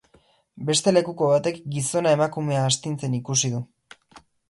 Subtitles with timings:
[0.69, 3.65] Beste lekuko batek gizona emakumea astintzen ikusi du.